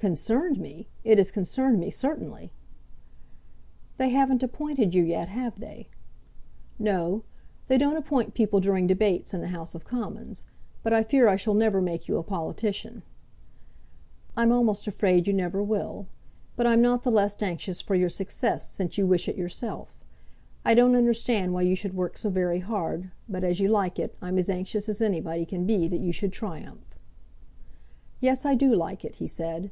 "Concerned 0.00 0.58
me! 0.58 0.88
It 1.04 1.18
has 1.18 1.30
concerned 1.30 1.78
me 1.78 1.90
certainly." 1.90 2.50
"They 3.98 4.08
haven't 4.08 4.42
appointed 4.42 4.94
you 4.94 5.04
yet; 5.04 5.28
have 5.28 5.60
they?" 5.60 5.90
"No; 6.78 7.22
they 7.68 7.76
don't 7.76 7.98
appoint 7.98 8.32
people 8.32 8.60
during 8.60 8.86
debates, 8.86 9.34
in 9.34 9.42
the 9.42 9.48
House 9.48 9.74
of 9.74 9.84
Commons. 9.84 10.46
But 10.82 10.94
I 10.94 11.02
fear 11.02 11.28
I 11.28 11.36
shall 11.36 11.52
never 11.52 11.82
make 11.82 12.08
you 12.08 12.16
a 12.16 12.22
politician." 12.22 13.02
"I'm 14.38 14.52
almost 14.52 14.86
afraid 14.86 15.26
you 15.26 15.34
never 15.34 15.62
will. 15.62 16.06
But 16.56 16.66
I'm 16.66 16.80
not 16.80 17.02
the 17.02 17.10
less 17.12 17.36
anxious 17.42 17.82
for 17.82 17.94
your 17.94 18.08
success, 18.08 18.70
since 18.70 18.96
you 18.96 19.06
wish 19.06 19.28
it 19.28 19.36
yourself. 19.36 20.02
I 20.64 20.72
don't 20.72 20.96
understand 20.96 21.52
why 21.52 21.60
you 21.60 21.76
should 21.76 21.92
work 21.92 22.16
so 22.16 22.30
very 22.30 22.60
hard; 22.60 23.10
but, 23.28 23.44
as 23.44 23.60
you 23.60 23.68
like 23.68 23.98
it, 23.98 24.16
I'm 24.22 24.38
as 24.38 24.48
anxious 24.48 24.88
as 24.88 25.02
anybody 25.02 25.44
can 25.44 25.66
be 25.66 25.88
that 25.88 26.00
you 26.00 26.10
should 26.10 26.32
triumph." 26.32 26.96
"Yes; 28.18 28.46
I 28.46 28.54
do 28.54 28.74
like 28.74 29.04
it," 29.04 29.16
he 29.16 29.26
said. 29.26 29.70